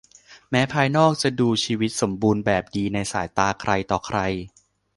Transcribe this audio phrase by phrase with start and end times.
[0.51, 4.19] แม้ภายนอกจะดูชีวิตสมบูรณ์แบบดีในสายตาใครต่อใคร